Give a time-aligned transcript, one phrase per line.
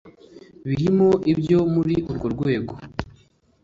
[0.67, 2.73] birimo ibyo muri urwo rwego